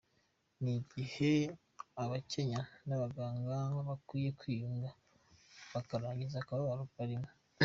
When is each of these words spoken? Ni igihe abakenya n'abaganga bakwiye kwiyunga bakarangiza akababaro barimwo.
Ni 0.63 0.71
igihe 0.81 1.31
abakenya 2.03 2.61
n'abaganga 2.87 3.57
bakwiye 3.89 4.29
kwiyunga 4.39 4.89
bakarangiza 5.73 6.37
akababaro 6.39 6.85
barimwo. 6.97 7.31